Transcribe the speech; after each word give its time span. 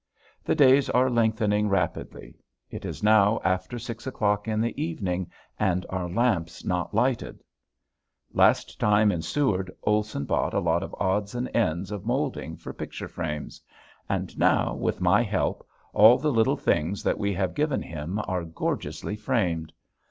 The 0.43 0.55
days 0.55 0.89
are 0.89 1.11
lengthening 1.11 1.69
rapidly. 1.69 2.39
It 2.71 2.85
is 2.85 3.03
now 3.03 3.39
after 3.43 3.77
six 3.77 4.07
o'clock 4.07 4.47
in 4.47 4.59
the 4.59 4.83
evening 4.83 5.29
and 5.59 5.85
our 5.91 6.09
lamp's 6.09 6.65
not 6.65 6.91
lighted! 6.95 7.43
Last 8.33 8.79
time 8.79 9.11
in 9.11 9.21
Seward 9.21 9.69
Olson 9.83 10.25
bought 10.25 10.55
a 10.55 10.59
lot 10.59 10.81
of 10.81 10.95
odds 10.99 11.35
and 11.35 11.47
ends 11.55 11.91
of 11.91 12.03
molding 12.03 12.55
for 12.57 12.73
picture 12.73 13.07
frames. 13.07 13.61
And 14.09 14.35
now, 14.39 14.73
with 14.73 15.01
my 15.01 15.21
help, 15.21 15.67
all 15.93 16.17
the 16.17 16.31
little 16.31 16.57
things 16.57 17.03
that 17.03 17.19
we 17.19 17.31
have 17.35 17.53
given 17.53 17.83
him 17.83 18.19
are 18.27 18.43
gorgeously 18.43 19.15
framed. 19.15 19.71